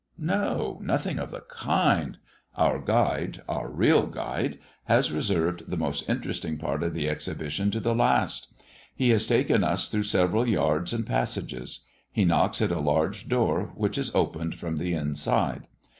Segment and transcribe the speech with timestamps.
[0.17, 0.79] No!
[0.81, 2.17] nothing of the kind.
[2.57, 7.79] Our guide a real guide has reserved the most interesting part of the exhibition to
[7.79, 8.51] the last.
[8.95, 11.85] He has taken us through several yards and passages.
[12.11, 15.67] He knocks at a large door, which is opened from the inside.